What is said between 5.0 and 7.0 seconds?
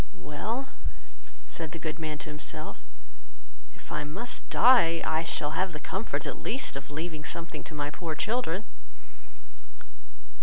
I shall have the comfort, at least, of